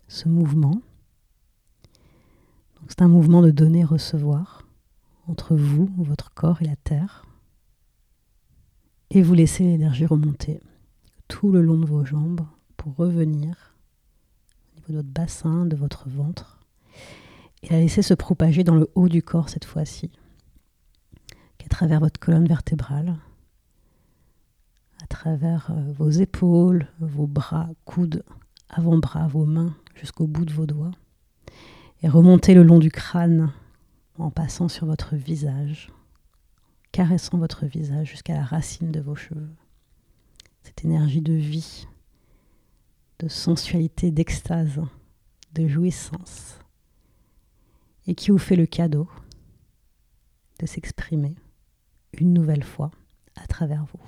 Ce 0.08 0.28
mouvement, 0.28 0.82
c'est 2.88 3.02
un 3.02 3.08
mouvement 3.08 3.42
de 3.42 3.52
donner-recevoir 3.52 4.68
entre 5.28 5.56
vous, 5.56 5.90
votre 5.98 6.34
corps 6.34 6.62
et 6.62 6.66
la 6.66 6.76
terre. 6.76 7.26
Et 9.10 9.22
vous 9.22 9.34
laissez 9.34 9.64
l'énergie 9.64 10.06
remonter 10.06 10.60
tout 11.28 11.52
le 11.52 11.62
long 11.62 11.78
de 11.78 11.86
vos 11.86 12.04
jambes 12.04 12.46
pour 12.78 12.96
revenir 12.96 13.76
de 14.88 14.94
votre 14.94 15.08
bassin, 15.08 15.66
de 15.66 15.76
votre 15.76 16.10
ventre, 16.10 16.53
et 17.64 17.70
la 17.70 17.80
laisser 17.80 18.02
se 18.02 18.14
propager 18.14 18.64
dans 18.64 18.76
le 18.76 18.92
haut 18.94 19.10
du 19.10 19.24
corps 19.24 19.50
cette 19.50 19.66
fois-ci, 19.66 20.12
à 21.66 21.70
travers 21.70 22.02
votre 22.02 22.20
colonne 22.20 22.48
vertébrale, 22.48 23.16
à 25.02 25.08
travers 25.08 25.72
euh, 25.72 25.92
vos 25.94 26.10
épaules, 26.10 26.88
vos 27.00 27.26
bras, 27.26 27.70
coudes, 27.86 28.24
avant-bras, 28.70 29.28
vos 29.28 29.46
mains, 29.46 29.76
jusqu'au 29.96 30.28
bout 30.28 30.46
de 30.46 30.54
vos 30.54 30.66
doigts, 30.66 30.92
et 32.02 32.10
remonter 32.10 32.54
le 32.54 32.64
long 32.64 32.80
du 32.80 32.92
crâne 32.92 33.52
en 34.20 34.30
passant 34.30 34.68
sur 34.68 34.86
votre 34.86 35.16
visage, 35.16 35.92
caressant 36.92 37.38
votre 37.38 37.66
visage 37.66 38.10
jusqu'à 38.10 38.36
la 38.36 38.44
racine 38.44 38.92
de 38.92 39.00
vos 39.00 39.16
cheveux. 39.16 39.50
Cette 40.64 40.84
énergie 40.86 41.22
de 41.22 41.34
vie 41.34 41.88
de 43.20 43.28
sensualité, 43.28 44.12
d'extase, 44.12 44.82
de 45.54 45.68
jouissance, 45.68 46.60
et 48.08 48.16
qui 48.16 48.32
vous 48.32 48.38
fait 48.38 48.56
le 48.56 48.66
cadeau 48.66 49.08
de 50.60 50.66
s'exprimer 50.66 51.36
une 52.14 52.34
nouvelle 52.34 52.64
fois 52.64 52.92
à 53.36 53.48
travers 53.48 53.86
vous. 53.86 54.00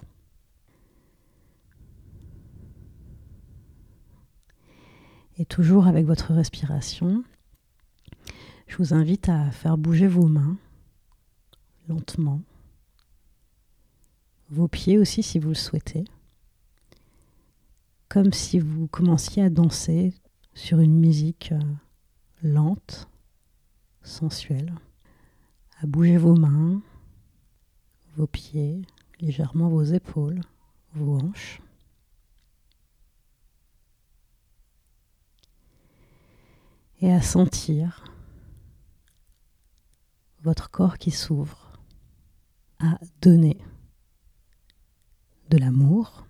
Et 5.37 5.45
toujours 5.45 5.87
avec 5.87 6.05
votre 6.05 6.33
respiration, 6.33 7.23
je 8.67 8.77
vous 8.77 8.93
invite 8.93 9.27
à 9.27 9.51
faire 9.51 9.77
bouger 9.77 10.07
vos 10.07 10.27
mains 10.27 10.57
lentement, 11.89 12.41
vos 14.49 14.67
pieds 14.67 14.97
aussi 14.97 15.23
si 15.23 15.39
vous 15.39 15.49
le 15.49 15.55
souhaitez. 15.55 16.05
Comme 18.07 18.31
si 18.31 18.59
vous 18.59 18.87
commenciez 18.87 19.43
à 19.43 19.49
danser 19.49 20.13
sur 20.53 20.79
une 20.79 20.97
musique 20.97 21.51
euh, 21.51 21.59
lente, 22.41 23.09
sensuelle, 24.05 24.73
à 25.81 25.87
bouger 25.87 26.17
vos 26.17 26.35
mains, 26.35 26.81
vos 28.15 28.27
pieds, 28.27 28.81
légèrement 29.19 29.69
vos 29.69 29.83
épaules, 29.83 30.41
vos 30.93 31.19
hanches. 31.19 31.61
Et 37.01 37.11
à 37.11 37.21
sentir 37.21 38.05
votre 40.41 40.69
corps 40.69 40.97
qui 40.97 41.11
s'ouvre 41.11 41.73
à 42.79 42.97
donner 43.21 43.57
de 45.49 45.57
l'amour, 45.57 46.25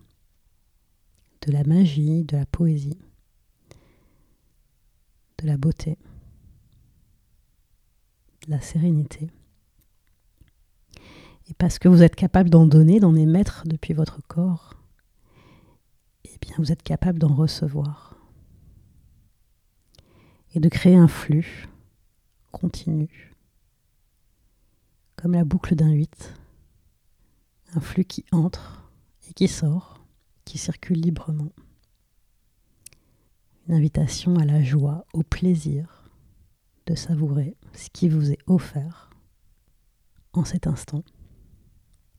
de 1.42 1.52
la 1.52 1.64
magie, 1.64 2.24
de 2.24 2.38
la 2.38 2.46
poésie, 2.46 3.00
de 5.38 5.48
la 5.48 5.58
beauté, 5.58 5.98
la 8.48 8.62
sérénité. 8.62 9.30
Et 11.48 11.54
parce 11.54 11.80
que 11.80 11.88
vous 11.88 12.02
êtes 12.02 12.16
capable 12.16 12.50
d'en 12.50 12.66
donner, 12.66 13.00
d'en 13.00 13.16
émettre 13.16 13.64
depuis 13.66 13.94
votre 13.94 14.22
corps, 14.28 14.76
eh 16.24 16.38
bien 16.42 16.56
vous 16.58 16.72
êtes 16.72 16.84
capable 16.84 17.20
d'en 17.20 17.34
recevoir. 17.34 18.18
Et 20.54 20.60
de 20.60 20.70
créer 20.70 20.96
un 20.96 21.08
flux 21.10 21.68
continu, 22.52 23.36
comme 25.18 25.34
la 25.34 25.44
boucle 25.44 25.76
d'un 25.76 25.92
8, 25.92 26.34
un 27.76 27.82
flux 27.82 28.06
qui 28.06 28.26
entre 28.32 28.90
et 29.30 29.34
qui 29.34 29.48
sort 29.48 29.96
qui 30.46 30.58
circule 30.58 31.02
librement. 31.02 31.52
Une 33.68 33.74
invitation 33.74 34.38
à 34.38 34.46
la 34.46 34.64
joie, 34.64 35.06
au 35.14 35.24
plaisir 35.24 36.04
de 36.86 36.94
savourer 36.96 37.58
ce 37.76 37.90
qui 37.90 38.10
vous 38.10 38.32
est 38.32 38.40
offert 38.48 39.10
en 40.34 40.46
cet 40.46 40.68
instant, 40.68 41.04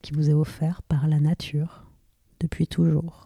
qui 0.01 0.13
vous 0.13 0.29
est 0.29 0.33
offert 0.33 0.81
par 0.83 1.07
la 1.07 1.19
nature 1.19 1.85
depuis 2.39 2.67
toujours. 2.67 3.25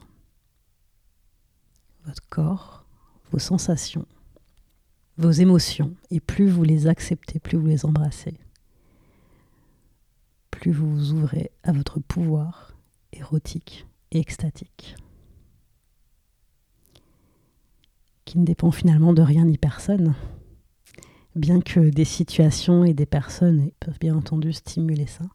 votre 2.04 2.28
corps, 2.30 2.86
vos 3.32 3.40
sensations, 3.40 4.08
vos 5.18 5.32
émotions. 5.32 5.96
Et 6.10 6.20
plus 6.20 6.50
vous 6.50 6.64
les 6.64 6.88
acceptez, 6.88 7.40
plus 7.40 7.58
vous 7.58 7.68
les 7.68 7.86
embrassez, 7.86 8.38
plus 10.50 10.72
vous 10.72 10.90
vous 10.90 11.14
ouvrez 11.14 11.52
à 11.64 11.72
votre 11.72 12.00
pouvoir 12.00 12.76
érotique 13.14 13.86
et 14.12 14.20
extatique, 14.20 14.96
qui 18.26 18.40
ne 18.40 18.46
dépend 18.46 18.72
finalement 18.72 19.14
de 19.14 19.22
rien 19.22 19.46
ni 19.46 19.58
personne, 19.58 20.16
bien 21.36 21.62
que 21.62 21.80
des 21.80 22.06
situations 22.06 22.84
et 22.84 22.94
des 22.94 23.06
personnes 23.06 23.72
peuvent 23.80 24.00
bien 24.00 24.16
entendu 24.16 24.54
stimuler 24.54 25.08
ça. 25.08 25.26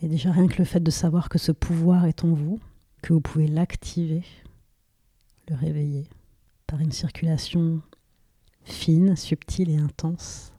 Mais 0.00 0.08
déjà 0.08 0.32
rien 0.32 0.46
que 0.46 0.58
le 0.58 0.64
fait 0.64 0.80
de 0.80 0.90
savoir 0.90 1.28
que 1.28 1.38
ce 1.38 1.52
pouvoir 1.52 2.06
est 2.06 2.24
en 2.24 2.32
vous, 2.32 2.60
que 3.02 3.12
vous 3.12 3.20
pouvez 3.20 3.46
l'activer, 3.46 4.24
le 5.48 5.56
réveiller 5.56 6.08
par 6.66 6.80
une 6.80 6.92
circulation 6.92 7.82
fine, 8.62 9.16
subtile 9.16 9.70
et 9.70 9.78
intense 9.78 10.52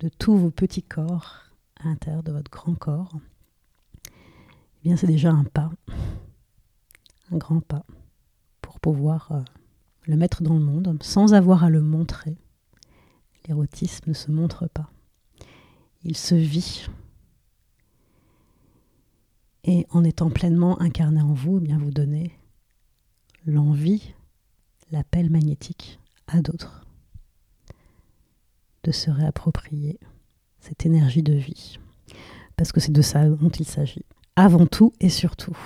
de 0.00 0.08
tous 0.08 0.36
vos 0.36 0.50
petits 0.50 0.82
corps 0.82 1.44
à 1.80 1.88
l'intérieur 1.88 2.22
de 2.22 2.32
votre 2.32 2.50
grand 2.50 2.74
corps, 2.74 3.12
eh 4.06 4.82
bien 4.82 4.96
c'est 4.96 5.06
déjà 5.06 5.30
un 5.30 5.44
pas, 5.44 5.70
un 7.30 7.36
grand 7.36 7.60
pas 7.60 7.84
pour 8.62 8.80
pouvoir 8.80 9.32
euh, 9.32 9.40
le 10.04 10.16
mettre 10.16 10.42
dans 10.42 10.54
le 10.54 10.64
monde 10.64 10.96
sans 11.02 11.34
avoir 11.34 11.64
à 11.64 11.70
le 11.70 11.82
montrer. 11.82 12.36
L'érotisme 13.46 14.10
ne 14.10 14.14
se 14.14 14.30
montre 14.30 14.68
pas, 14.68 14.90
il 16.02 16.16
se 16.16 16.34
vit. 16.34 16.86
Et 19.64 19.86
en 19.90 20.04
étant 20.04 20.30
pleinement 20.30 20.80
incarné 20.80 21.20
en 21.20 21.32
vous, 21.32 21.58
eh 21.58 21.60
bien 21.60 21.78
vous 21.78 21.90
donnez 21.90 22.32
l'envie, 23.46 24.14
l'appel 24.90 25.30
magnétique 25.30 26.00
à 26.26 26.40
d'autres 26.40 26.86
de 28.86 28.92
se 28.92 29.10
réapproprier 29.10 29.98
cette 30.60 30.86
énergie 30.86 31.22
de 31.22 31.34
vie. 31.34 31.78
Parce 32.56 32.72
que 32.72 32.80
c'est 32.80 32.92
de 32.92 33.02
ça 33.02 33.28
dont 33.28 33.50
il 33.50 33.66
s'agit. 33.66 34.04
Avant 34.36 34.66
tout 34.66 34.92
et 35.00 35.08
surtout. 35.08 35.56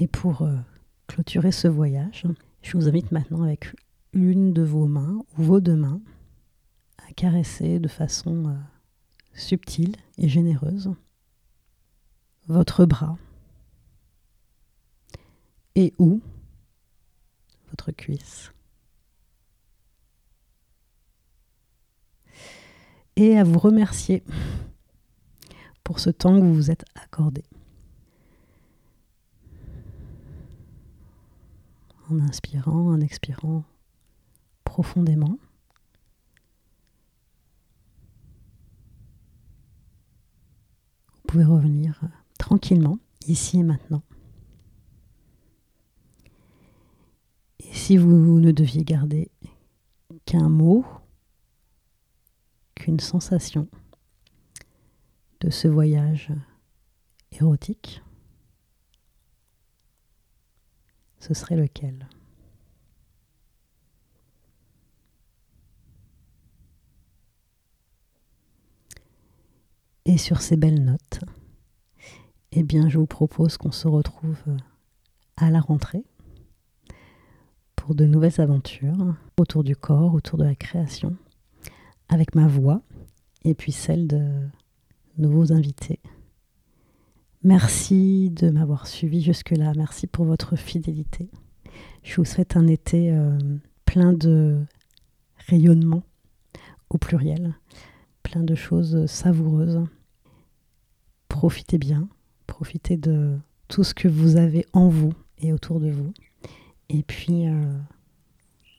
Et 0.00 0.06
pour 0.06 0.42
euh, 0.42 0.56
clôturer 1.08 1.52
ce 1.52 1.68
voyage, 1.68 2.26
je 2.62 2.76
vous 2.76 2.88
invite 2.88 3.12
maintenant 3.12 3.42
avec 3.42 3.66
l'une 4.14 4.54
de 4.54 4.62
vos 4.62 4.86
mains 4.86 5.22
ou 5.36 5.42
vos 5.42 5.60
deux 5.60 5.76
mains 5.76 6.00
à 7.06 7.12
caresser 7.12 7.78
de 7.78 7.86
façon 7.86 8.48
euh, 8.48 8.54
subtile 9.34 9.94
et 10.16 10.28
généreuse 10.28 10.90
votre 12.48 12.86
bras 12.86 13.18
et 15.74 15.92
où 15.98 16.22
votre 17.68 17.92
cuisse. 17.92 18.52
Et 23.16 23.38
à 23.38 23.44
vous 23.44 23.58
remercier 23.58 24.24
pour 25.84 26.00
ce 26.00 26.08
temps 26.08 26.40
que 26.40 26.44
vous 26.44 26.54
vous 26.54 26.70
êtes 26.70 26.86
accordé. 26.94 27.44
En 32.10 32.18
inspirant, 32.20 32.92
en 32.92 33.00
expirant 33.00 33.64
profondément. 34.64 35.38
Vous 41.14 41.20
pouvez 41.28 41.44
revenir 41.44 42.00
tranquillement, 42.38 42.98
ici 43.28 43.60
et 43.60 43.62
maintenant. 43.62 44.02
si 47.90 47.96
vous 47.96 48.38
ne 48.40 48.52
deviez 48.52 48.84
garder 48.84 49.30
qu'un 50.26 50.48
mot, 50.48 50.84
qu'une 52.76 53.00
sensation 53.00 53.68
de 55.40 55.50
ce 55.50 55.66
voyage 55.66 56.32
érotique, 57.32 58.02
ce 61.20 61.34
serait 61.34 61.56
lequel? 61.56 62.08
Et 70.06 70.18
sur 70.18 70.40
ces 70.40 70.56
belles 70.56 70.82
notes, 70.82 71.20
eh 72.52 72.64
bien, 72.64 72.88
je 72.88 72.98
vous 72.98 73.06
propose 73.06 73.56
qu'on 73.56 73.70
se 73.70 73.86
retrouve 73.86 74.42
à 75.36 75.50
la 75.50 75.60
rentrée 75.60 76.04
pour 77.76 77.94
de 77.94 78.06
nouvelles 78.06 78.40
aventures 78.40 79.14
autour 79.38 79.62
du 79.62 79.76
corps, 79.76 80.14
autour 80.14 80.38
de 80.38 80.44
la 80.44 80.56
création, 80.56 81.16
avec 82.08 82.34
ma 82.34 82.48
voix 82.48 82.82
et 83.44 83.54
puis 83.54 83.72
celle 83.72 84.08
de 84.08 84.48
nouveaux 85.16 85.52
invités. 85.52 86.00
Merci 87.42 88.28
de 88.28 88.50
m'avoir 88.50 88.86
suivi 88.86 89.22
jusque-là, 89.22 89.72
merci 89.74 90.06
pour 90.06 90.26
votre 90.26 90.56
fidélité. 90.56 91.30
Je 92.02 92.16
vous 92.16 92.26
souhaite 92.26 92.54
un 92.54 92.66
été 92.66 93.10
euh, 93.10 93.38
plein 93.86 94.12
de 94.12 94.58
rayonnement 95.48 96.02
au 96.90 96.98
pluriel, 96.98 97.54
plein 98.22 98.42
de 98.42 98.54
choses 98.54 99.06
savoureuses. 99.06 99.82
Profitez 101.28 101.78
bien, 101.78 102.10
profitez 102.46 102.98
de 102.98 103.38
tout 103.68 103.84
ce 103.84 103.94
que 103.94 104.08
vous 104.08 104.36
avez 104.36 104.66
en 104.74 104.88
vous 104.88 105.14
et 105.38 105.54
autour 105.54 105.80
de 105.80 105.90
vous. 105.90 106.12
Et 106.90 107.02
puis, 107.02 107.48
euh, 107.48 107.78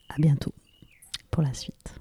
à 0.10 0.16
bientôt 0.20 0.54
pour 1.32 1.42
la 1.42 1.54
suite. 1.56 1.96